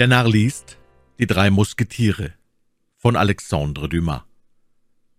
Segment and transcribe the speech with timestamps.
[0.00, 0.78] Der Narr liest
[1.18, 2.32] Die drei Musketiere
[2.96, 4.22] von Alexandre Dumas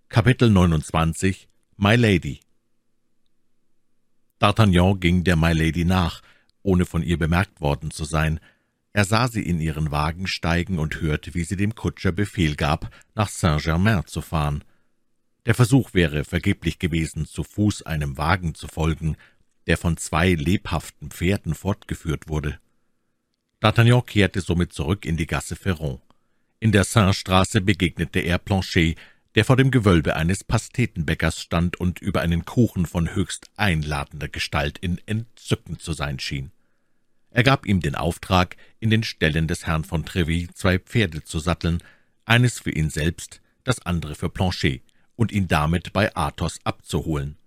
[0.09, 1.47] Kapitel 29
[1.77, 2.39] My Lady
[4.39, 6.23] D'Artagnan ging der My Lady nach,
[6.63, 8.39] ohne von ihr bemerkt worden zu sein.
[8.91, 12.89] Er sah sie in ihren Wagen steigen und hörte, wie sie dem Kutscher Befehl gab,
[13.13, 14.63] nach Saint-Germain zu fahren.
[15.45, 19.15] Der Versuch wäre vergeblich gewesen, zu Fuß einem Wagen zu folgen,
[19.67, 22.57] der von zwei lebhaften Pferden fortgeführt wurde.
[23.61, 26.01] D'Artagnan kehrte somit zurück in die Gasse Ferron.
[26.59, 28.97] In der Saint-Straße begegnete er Planchet,
[29.35, 34.79] der vor dem Gewölbe eines Pastetenbäckers stand und über einen Kuchen von höchst einladender Gestalt
[34.79, 36.51] in Entzücken zu sein schien.
[37.29, 41.37] Er gab ihm den Auftrag, in den Ställen des Herrn von Treville zwei Pferde zu
[41.37, 41.83] satteln,
[42.25, 44.81] eines für ihn selbst, das andere für Planchet,
[45.15, 47.37] und ihn damit bei Athos abzuholen.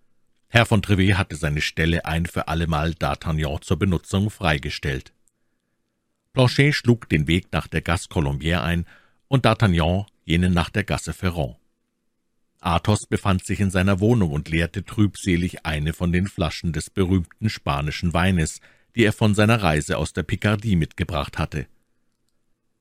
[0.46, 5.12] Herr von Treville hatte seine Stelle ein für allemal D'Artagnan zur Benutzung freigestellt.
[6.34, 8.86] Planchet schlug den Weg nach der Gasse Colombière ein
[9.28, 11.56] und D'Artagnan jenen nach der Gasse Ferrand.
[12.60, 17.50] Athos befand sich in seiner Wohnung und leerte trübselig eine von den Flaschen des berühmten
[17.50, 18.60] spanischen Weines,
[18.96, 21.66] die er von seiner Reise aus der Picardie mitgebracht hatte.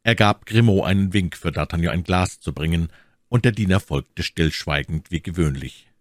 [0.02, 2.90] Er gab Grimaud einen Wink, für D'Artagnan ein Glas zu bringen,
[3.30, 5.92] und der Diener folgte stillschweigend wie gewöhnlich.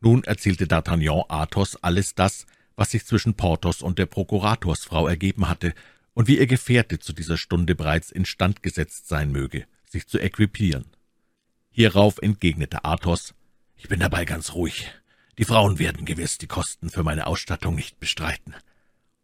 [0.00, 5.74] Nun erzählte D'Artagnan Athos alles das, was sich zwischen Porthos und der Prokuratorsfrau ergeben hatte,
[6.16, 10.86] und wie ihr Gefährte zu dieser Stunde bereits instand gesetzt sein möge, sich zu equipieren.
[11.70, 13.34] Hierauf entgegnete Athos,
[13.76, 14.90] »Ich bin dabei ganz ruhig.
[15.36, 18.54] Die Frauen werden gewiss die Kosten für meine Ausstattung nicht bestreiten.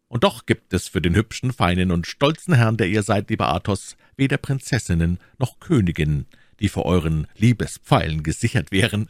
[0.08, 3.48] Und doch gibt es für den hübschen, feinen und stolzen Herrn, der ihr seid, lieber
[3.48, 6.26] Athos, weder Prinzessinnen noch Königinnen,
[6.60, 9.08] die vor euren Liebespfeilen gesichert wären.«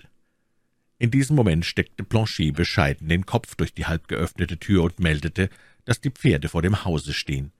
[0.98, 5.50] In diesem Moment steckte Planchet bescheiden den Kopf durch die halb geöffnete Tür und meldete,
[5.84, 7.50] dass die Pferde vor dem Hause stehen.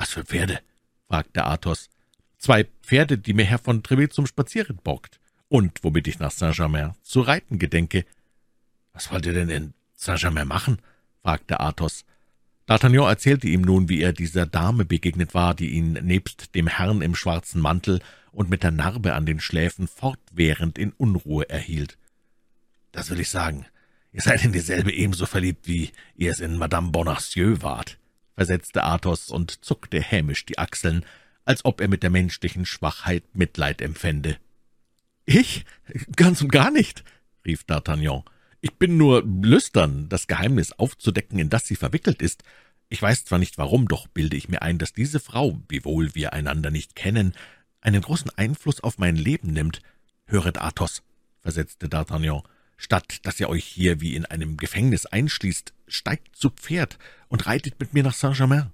[0.00, 0.60] »Was für Pferde?«
[1.08, 1.90] fragte Athos.
[2.38, 6.94] »Zwei Pferde, die mir Herr von Treville zum Spazieren borgt, und womit ich nach Saint-Germain
[7.02, 8.06] zu reiten gedenke.«
[8.94, 10.78] »Was wollt ihr denn in Saint-Germain machen?«
[11.20, 12.06] fragte Athos.
[12.66, 17.02] D'Artagnan erzählte ihm nun, wie er dieser Dame begegnet war, die ihn nebst dem Herrn
[17.02, 18.00] im schwarzen Mantel
[18.32, 21.98] und mit der Narbe an den Schläfen fortwährend in Unruhe erhielt.
[22.90, 23.66] »Das will ich sagen.
[24.12, 27.99] Ihr seid in dieselbe ebenso verliebt, wie ihr es in Madame Bonacieux wart
[28.40, 31.04] versetzte Athos und zuckte hämisch die Achseln,
[31.44, 34.38] als ob er mit der menschlichen Schwachheit Mitleid empfände.
[35.26, 35.66] »Ich?
[36.16, 37.04] Ganz und gar nicht«,
[37.44, 38.24] rief D'Artagnan.
[38.62, 42.42] »Ich bin nur lüstern, das Geheimnis aufzudecken, in das sie verwickelt ist.
[42.88, 46.32] Ich weiß zwar nicht warum, doch bilde ich mir ein, dass diese Frau, wiewohl wir
[46.32, 47.34] einander nicht kennen,
[47.82, 49.82] einen großen Einfluss auf mein Leben nimmt.
[50.24, 51.02] Höret, Athos«,
[51.42, 52.42] versetzte D'Artagnan,
[52.80, 56.98] »statt dass ihr euch hier wie in einem Gefängnis einschließt, steigt zu Pferd
[57.28, 58.72] und reitet mit mir nach Saint-Germain.«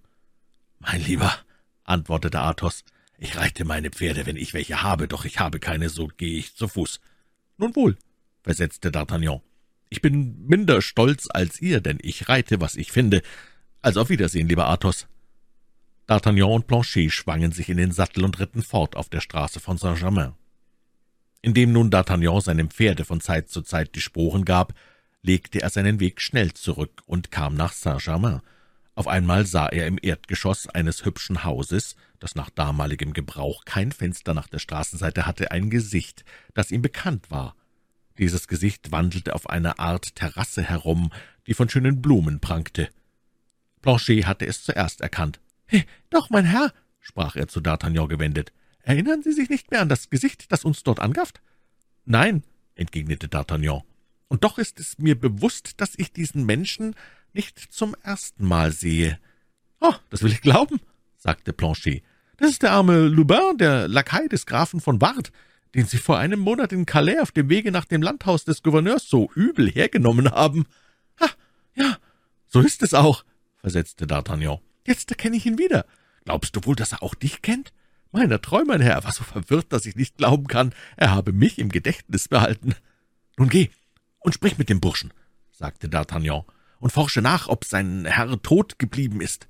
[0.79, 1.37] »Mein Lieber«,
[1.85, 2.85] antwortete Athos,
[3.19, 6.55] »ich reite meine Pferde, wenn ich welche habe, doch ich habe keine, so gehe ich
[6.55, 7.01] zu Fuß.«
[7.59, 7.99] »Nun wohl«,
[8.45, 9.41] versetzte D'Artagnan,
[9.91, 13.23] »ich bin minder stolz als ihr, denn ich reite, was ich finde.
[13.83, 15.09] Also auf Wiedersehen, lieber Athos.«
[16.07, 19.79] D'Artagnan und Planchet schwangen sich in den Sattel und ritten fort auf der Straße von
[19.79, 20.35] Saint-Germain.
[21.47, 24.75] Indem nun D'Artagnan seinem Pferde von Zeit zu Zeit die Sporen gab,
[25.23, 28.41] legte er seinen Weg schnell zurück und kam nach Saint-Germain.
[28.97, 34.35] Auf einmal sah er im Erdgeschoss eines hübschen Hauses, das nach damaligem Gebrauch kein Fenster
[34.35, 36.25] nach der Straßenseite hatte, ein Gesicht,
[36.55, 37.55] das ihm bekannt war.
[38.19, 41.13] Dieses Gesicht wandelte auf einer Art Terrasse herum,
[41.47, 42.89] die von schönen Blumen prangte.
[43.83, 45.39] Planchet hatte es zuerst erkannt.
[45.69, 48.53] »He, doch, mein Herr«, sprach er zu D'Artagnan gewendet,
[48.87, 51.43] »erinnern Sie sich nicht mehr an das Gesicht, das uns dort angafft?«
[52.05, 52.45] »Nein«,
[52.77, 53.83] entgegnete D'Artagnan.
[54.29, 56.95] Und doch ist es mir bewusst, dass ich diesen Menschen
[57.33, 59.19] nicht zum ersten Mal sehe.
[59.81, 60.81] »Oh, das will ich glauben«,
[61.17, 62.03] sagte Planchet.
[62.37, 65.33] »Das ist der arme Lubin, der Lakai des Grafen von Ward,
[65.75, 69.09] den Sie vor einem Monat in Calais auf dem Wege nach dem Landhaus des Gouverneurs
[69.09, 70.65] so übel hergenommen haben.«
[71.21, 71.29] »Ha,
[71.75, 71.99] ja,
[72.47, 73.25] so ist es auch«,
[73.59, 74.61] versetzte D'Artagnan.
[74.87, 75.87] »Jetzt erkenne ich ihn wieder.
[76.25, 77.73] Glaubst du wohl, dass er auch dich kennt?
[78.17, 81.35] Meiner Treu, mein Herr, er war so verwirrt, dass ich nicht glauben kann, er habe
[81.35, 82.75] mich im Gedächtnis behalten.
[83.37, 83.69] Nun geh,
[84.21, 85.13] und sprich mit dem Burschen«,
[85.53, 86.45] sagte D'Artagnan,
[86.81, 89.49] »und forsche nach, ob sein Herr tot geblieben ist.«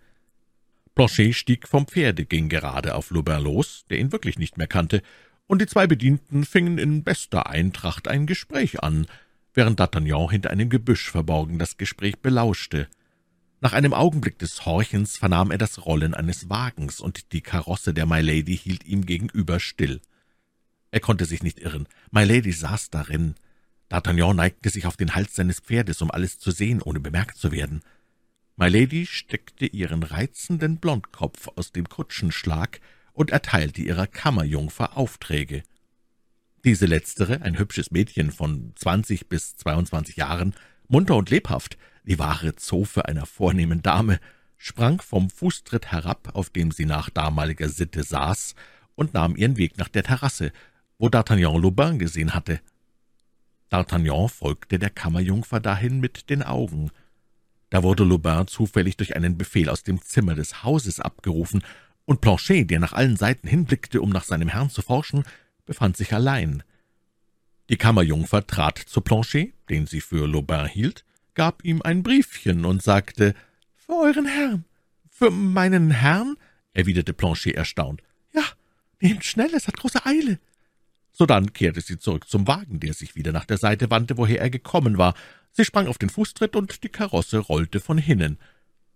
[0.96, 5.00] Planchet stieg vom Pferde, ging gerade auf Lubin los, der ihn wirklich nicht mehr kannte,
[5.46, 9.06] und die zwei Bedienten fingen in bester Eintracht ein Gespräch an,
[9.54, 12.88] während D'Artagnan hinter einem Gebüsch verborgen das Gespräch belauschte.
[13.66, 18.06] Nach einem Augenblick des Horchens vernahm er das Rollen eines Wagens, und die Karosse der
[18.06, 20.00] My Lady hielt ihm gegenüber still.
[20.92, 21.88] Er konnte sich nicht irren.
[22.12, 23.34] My Lady saß darin,
[23.90, 27.50] D'Artagnan neigte sich auf den Hals seines Pferdes, um alles zu sehen, ohne bemerkt zu
[27.50, 27.80] werden.
[28.54, 32.80] My Lady steckte ihren reizenden Blondkopf aus dem Kutschenschlag
[33.14, 35.64] und erteilte ihrer Kammerjungfer Aufträge.
[36.64, 40.54] Diese letztere, ein hübsches Mädchen von zwanzig bis zweiundzwanzig Jahren,
[40.86, 44.20] munter und lebhaft, die wahre Zofe einer vornehmen Dame,
[44.56, 48.54] sprang vom Fußtritt herab, auf dem sie nach damaliger Sitte saß,
[48.94, 50.52] und nahm ihren Weg nach der Terrasse,
[50.98, 52.60] wo D'Artagnan Lubin gesehen hatte.
[53.70, 56.90] D'Artagnan folgte der Kammerjungfer dahin mit den Augen.
[57.68, 61.62] Da wurde Lubin zufällig durch einen Befehl aus dem Zimmer des Hauses abgerufen,
[62.06, 65.24] und Planchet, der nach allen Seiten hinblickte, um nach seinem Herrn zu forschen,
[65.64, 66.62] befand sich allein.
[67.68, 71.04] Die Kammerjungfer trat zu Planchet, den sie für Lubin hielt,
[71.36, 73.34] gab ihm ein Briefchen und sagte,
[73.76, 74.64] »Für euren Herrn.«
[75.08, 76.36] »Für meinen Herrn?«
[76.72, 78.02] erwiderte Planchet erstaunt.
[78.34, 78.42] »Ja,
[79.00, 80.40] nehmt schnell, es hat große Eile.«
[81.12, 84.50] Sodann kehrte sie zurück zum Wagen, der sich wieder nach der Seite wandte, woher er
[84.50, 85.14] gekommen war.
[85.52, 88.38] Sie sprang auf den Fußtritt, und die Karosse rollte von hinnen.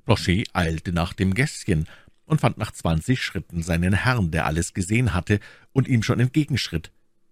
[0.05, 1.87] Planchet eilte nach dem Gässchen
[2.25, 5.41] und fand nach zwanzig Schritten seinen Herrn, der alles gesehen hatte
[5.73, 6.91] und ihm schon entgegenschritt.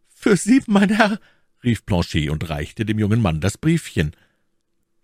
[0.08, 1.18] »Für Sie, mein Herr«,
[1.64, 4.12] rief Planchet und reichte dem jungen Mann das Briefchen.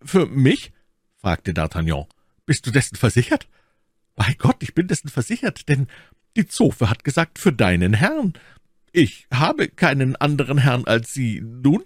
[0.04, 0.72] »Für mich?«
[1.16, 2.06] fragte D'Artagnan.
[2.46, 3.48] »Bist du dessen versichert?«
[4.14, 5.88] »Bei Gott, ich bin dessen versichert, denn
[6.36, 8.34] die Zofe hat gesagt, für deinen Herrn.
[8.92, 11.40] Ich habe keinen anderen Herrn als Sie.
[11.40, 11.82] Nun,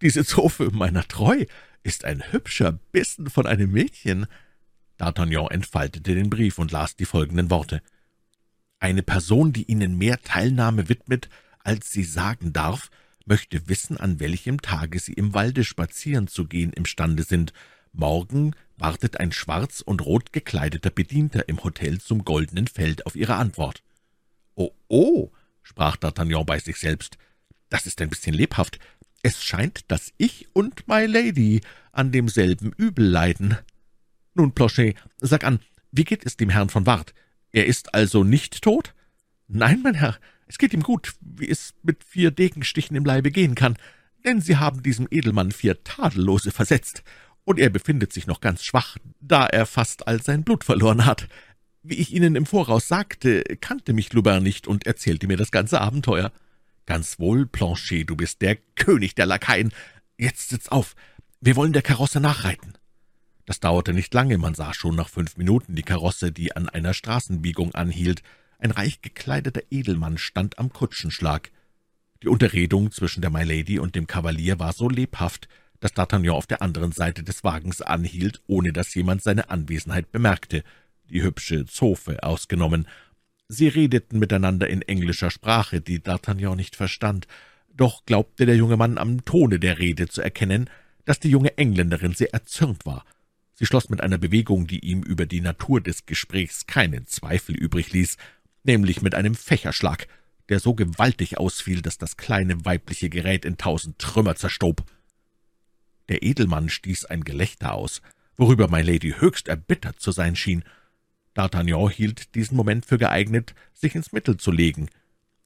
[0.00, 1.44] diese Zofe meiner Treu
[1.82, 4.26] ist ein hübscher Bissen von einem Mädchen.«
[4.98, 7.82] D'Artagnan entfaltete den Brief und las die folgenden Worte.
[8.78, 11.28] »Eine Person, die Ihnen mehr Teilnahme widmet,
[11.66, 12.90] als sie sagen darf,
[13.26, 17.52] möchte wissen, an welchem Tage Sie im Walde spazieren zu gehen imstande sind.
[17.92, 23.34] Morgen wartet ein schwarz und rot gekleideter Bedienter im Hotel zum Goldenen Feld auf Ihre
[23.34, 23.82] Antwort.«
[24.54, 25.32] »Oh, oh«,
[25.62, 27.18] sprach D'Artagnan bei sich selbst,
[27.68, 28.78] »das ist ein bisschen lebhaft.
[29.22, 31.60] Es scheint, dass ich und My Lady
[31.92, 33.58] an demselben Übel leiden.
[34.34, 37.14] Nun, Planchet, sag an, wie geht es dem Herrn von Wart?
[37.52, 38.94] Er ist also nicht tot?«
[39.48, 43.54] »Nein, mein Herr, es geht ihm gut, wie es mit vier Degenstichen im Leibe gehen
[43.54, 43.76] kann,
[44.24, 47.02] denn Sie haben diesem Edelmann vier Tadellose versetzt,
[47.44, 51.28] und er befindet sich noch ganz schwach, da er fast all sein Blut verloren hat.
[51.84, 55.80] Wie ich Ihnen im Voraus sagte, kannte mich Lubin nicht und erzählte mir das ganze
[55.80, 56.32] Abenteuer.
[56.86, 59.72] Ganz wohl, Planchet, du bist der König der Lakaien.
[60.18, 60.96] Jetzt sitz auf,
[61.40, 62.72] wir wollen der Karosse nachreiten.
[63.44, 66.94] Das dauerte nicht lange, man sah schon nach fünf Minuten die Karosse, die an einer
[66.94, 68.22] Straßenbiegung anhielt.
[68.58, 71.50] Ein reich gekleideter Edelmann stand am Kutschenschlag.
[72.22, 75.48] Die Unterredung zwischen der Milady und dem Kavalier war so lebhaft,
[75.80, 80.64] dass D'Artagnan auf der anderen Seite des Wagens anhielt, ohne dass jemand seine Anwesenheit bemerkte,
[81.10, 82.88] die hübsche Zofe ausgenommen.
[83.48, 87.26] Sie redeten miteinander in englischer Sprache, die D'Artagnan nicht verstand,
[87.74, 90.70] doch glaubte der junge Mann am Tone der Rede zu erkennen,
[91.04, 93.04] dass die junge Engländerin sehr erzürnt war.
[93.54, 97.92] Sie schloss mit einer Bewegung, die ihm über die Natur des Gesprächs keinen Zweifel übrig
[97.92, 98.16] ließ,
[98.66, 100.06] nämlich mit einem Fächerschlag,
[100.48, 104.84] der so gewaltig ausfiel, dass das kleine weibliche Gerät in tausend Trümmer zerstob.
[106.08, 108.00] Der Edelmann stieß ein Gelächter aus,
[108.36, 110.62] worüber My Lady höchst erbittert zu sein schien.
[111.34, 114.88] D'Artagnan hielt diesen Moment für geeignet, sich ins Mittel zu legen.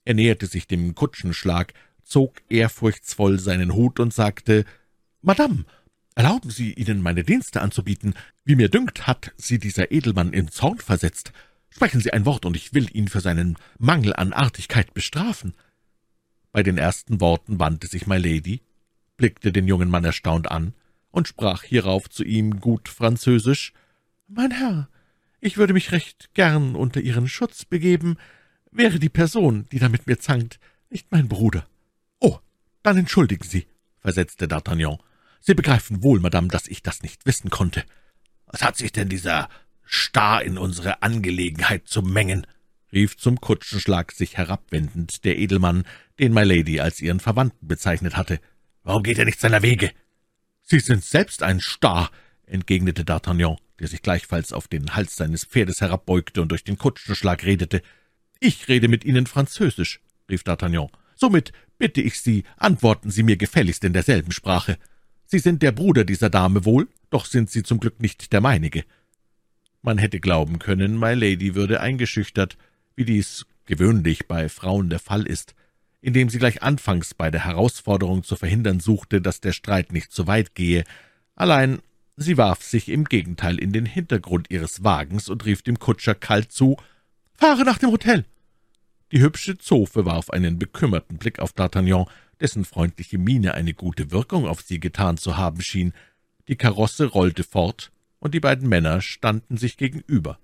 [0.05, 4.65] Er näherte sich dem Kutschenschlag, zog ehrfurchtsvoll seinen Hut und sagte,
[5.21, 5.65] »Madame,
[6.15, 8.13] erlauben Sie, Ihnen meine Dienste anzubieten.
[8.43, 11.31] Wie mir dünkt, hat Sie dieser Edelmann in Zorn versetzt.
[11.73, 15.55] Sprechen Sie ein Wort, und ich will ihn für seinen Mangel an Artigkeit bestrafen.«
[16.51, 18.61] Bei den ersten Worten wandte sich My Lady,
[19.17, 20.73] blickte den jungen Mann erstaunt an
[21.11, 23.73] und sprach hierauf zu ihm gut Französisch,
[24.27, 24.89] »Mein Herr,
[25.39, 28.17] ich würde mich recht gern unter Ihren Schutz begeben,
[28.71, 30.59] wäre die Person, die da mit mir zankt,
[30.89, 31.65] nicht mein Bruder.«
[32.19, 32.39] »Oh,
[32.83, 33.65] dann entschuldigen Sie«,
[33.99, 34.99] versetzte D'Artagnan.
[35.39, 37.83] »Sie begreifen wohl, Madame, dass ich das nicht wissen konnte.
[38.45, 39.49] Was hat sich denn dieser
[39.91, 42.47] starr in unsere Angelegenheit zu mengen«,
[42.93, 45.83] rief zum Kutschenschlag sich herabwendend der Edelmann,
[46.17, 48.39] den My Lady als ihren Verwandten bezeichnet hatte.
[48.83, 49.91] »Warum geht er nicht seiner Wege?«
[50.63, 52.09] »Sie sind selbst ein Star«,
[52.45, 57.43] entgegnete D'Artagnan, der sich gleichfalls auf den Hals seines Pferdes herabbeugte und durch den Kutschenschlag
[57.43, 57.81] redete.
[58.39, 60.89] »Ich rede mit Ihnen Französisch«, rief D'Artagnan.
[61.15, 64.77] »Somit bitte ich Sie, antworten Sie mir gefälligst in derselben Sprache.
[65.25, 68.85] Sie sind der Bruder dieser Dame wohl, doch sind Sie zum Glück nicht der meinige.«
[69.81, 72.57] Man hätte glauben können, My Lady würde eingeschüchtert,
[72.95, 75.55] wie dies gewöhnlich bei Frauen der Fall ist,
[76.01, 80.27] indem sie gleich anfangs bei der Herausforderung zu verhindern suchte, dass der Streit nicht zu
[80.27, 80.83] weit gehe.
[81.35, 81.79] Allein
[82.17, 86.51] sie warf sich im Gegenteil in den Hintergrund ihres Wagens und rief dem Kutscher kalt
[86.51, 86.77] zu,
[87.33, 88.25] »Fahre nach dem Hotel!«
[89.11, 92.07] Die hübsche Zofe warf einen bekümmerten Blick auf D'Artagnan,
[92.39, 95.93] dessen freundliche Miene eine gute Wirkung auf sie getan zu haben schien.
[96.47, 97.91] Die Karosse rollte fort,
[98.21, 100.39] und die beiden Männer standen sich gegenüber.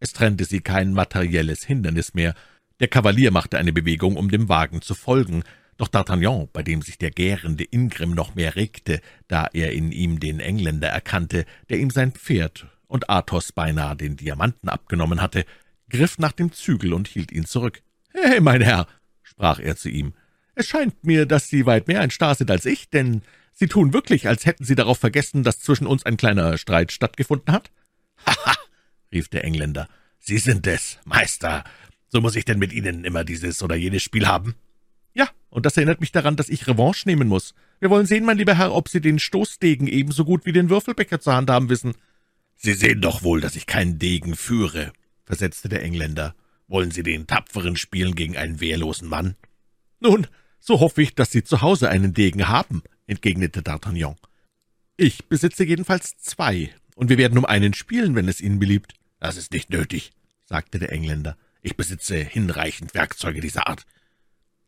[0.00, 2.34] Es trennte sie kein materielles Hindernis mehr.
[2.80, 5.42] Der Kavalier machte eine Bewegung, um dem Wagen zu folgen,
[5.76, 10.20] doch D'Artagnan, bei dem sich der gärende Ingrimm noch mehr regte, da er in ihm
[10.20, 15.44] den Engländer erkannte, der ihm sein Pferd und Athos beinahe den Diamanten abgenommen hatte,
[15.88, 17.82] griff nach dem Zügel und hielt ihn zurück.
[18.12, 18.86] »Hey, mein Herr«,
[19.22, 20.14] sprach er zu ihm,
[20.54, 23.92] »es scheint mir, dass Sie weit mehr ein Star sind als ich, denn Sie tun
[23.92, 27.70] wirklich, als hätten Sie darauf vergessen, dass zwischen uns ein kleiner Streit stattgefunden hat?«
[28.26, 28.56] »Haha«,
[29.12, 31.64] rief der Engländer, »Sie sind es, Meister.
[32.08, 34.54] So muss ich denn mit Ihnen immer dieses oder jenes Spiel haben?«
[35.14, 37.54] »Ja, und das erinnert mich daran, dass ich Revanche nehmen muss.
[37.80, 41.20] Wir wollen sehen, mein lieber Herr, ob Sie den Stoßdegen ebenso gut wie den Würfelbecher
[41.20, 41.94] zur Hand haben wissen.«
[42.56, 44.92] »Sie sehen doch wohl, dass ich keinen Degen führe«,
[45.24, 46.34] versetzte der Engländer.
[46.68, 49.36] »Wollen Sie den Tapferen spielen gegen einen wehrlosen Mann?«
[50.00, 50.26] »Nun,
[50.58, 54.16] so hoffe ich, dass Sie zu Hause einen Degen haben«, entgegnete D'Artagnan.
[54.96, 59.36] »Ich besitze jedenfalls zwei, und wir werden um einen spielen, wenn es Ihnen beliebt.« »Das
[59.36, 60.12] ist nicht nötig«,
[60.44, 61.36] sagte der Engländer.
[61.62, 63.86] »Ich besitze hinreichend Werkzeuge dieser Art.«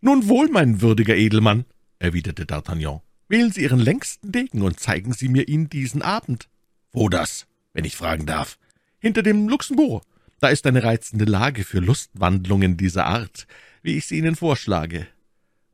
[0.00, 1.64] »Nun wohl, mein würdiger Edelmann«,
[1.98, 3.00] erwiderte D'Artagnan.
[3.28, 6.48] »Wählen Sie Ihren längsten Degen und zeigen Sie mir ihn diesen Abend.«
[6.92, 8.58] »Wo das, wenn ich fragen darf?«
[8.98, 10.04] »Hinter dem Luxembourg.
[10.40, 13.46] Da ist eine reizende Lage für Lustwandlungen dieser Art,
[13.82, 15.06] wie ich sie Ihnen vorschlage.«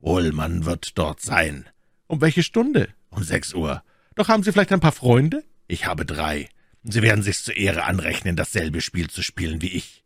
[0.00, 1.68] »Wohl, man wird dort sein.«
[2.10, 3.84] »Um welche Stunde?« »Um sechs Uhr.«
[4.16, 6.48] »Doch haben Sie vielleicht ein paar Freunde?« »Ich habe drei.
[6.82, 10.02] Sie werden sich's zur Ehre anrechnen, dasselbe Spiel zu spielen wie ich.«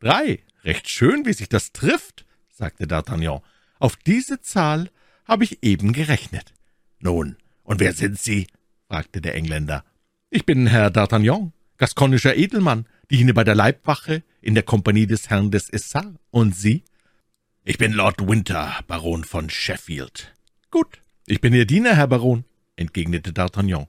[0.00, 0.40] »Drei?
[0.64, 3.42] Recht schön, wie sich das trifft«, sagte D'Artagnan.
[3.78, 4.90] »Auf diese Zahl
[5.26, 6.54] habe ich eben gerechnet.«
[6.98, 8.48] »Nun, und wer sind Sie?«
[8.88, 9.84] fragte der Engländer.
[10.30, 15.52] »Ich bin Herr D'Artagnan, gaskonischer Edelmann, diene bei der Leibwache in der Kompanie des Herrn
[15.52, 16.16] des Essar.
[16.32, 16.82] Und Sie?«
[17.62, 20.34] »Ich bin Lord Winter, Baron von Sheffield.«
[20.72, 22.44] »Gut, ich bin Ihr Diener, Herr Baron«,
[22.76, 23.86] entgegnete D'Artagnan.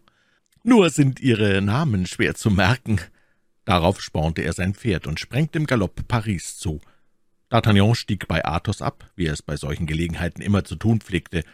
[0.63, 2.99] »Nur sind Ihre Namen schwer zu merken.«
[3.63, 6.81] Darauf spornte er sein Pferd und sprengte im Galopp Paris zu.
[7.49, 11.45] D'Artagnan stieg bei Athos ab, wie er es bei solchen Gelegenheiten immer zu tun pflegte.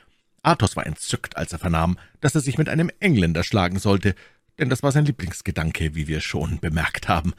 [0.42, 4.16] Athos war entzückt, als er vernahm, dass er sich mit einem Engländer schlagen sollte,
[4.58, 7.34] denn das war sein Lieblingsgedanke, wie wir schon bemerkt haben.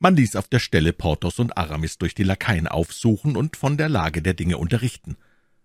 [0.00, 3.88] Man ließ auf der Stelle Porthos und Aramis durch die Lakaien aufsuchen und von der
[3.88, 5.16] Lage der Dinge unterrichten.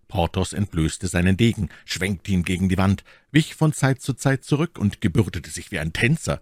[0.07, 4.77] Porthos entblößte seinen Degen, schwenkte ihn gegen die Wand, wich von Zeit zu Zeit zurück
[4.77, 6.41] und gebürdete sich wie ein Tänzer.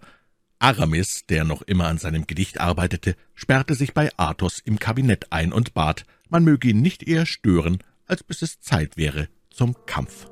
[0.58, 5.52] Aramis, der noch immer an seinem Gedicht arbeitete, sperrte sich bei Athos im Kabinett ein
[5.52, 10.26] und bat, man möge ihn nicht eher stören, als bis es Zeit wäre zum Kampf.